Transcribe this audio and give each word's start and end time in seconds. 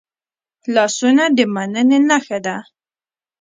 لاسونه 0.75 1.23
د 1.37 1.37
میننې 1.55 1.99
نښه 2.09 2.37
ده 2.45 2.55